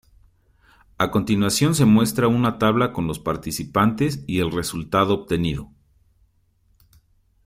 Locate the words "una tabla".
2.27-2.91